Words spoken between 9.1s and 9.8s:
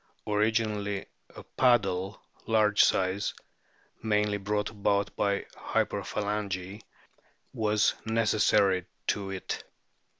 it.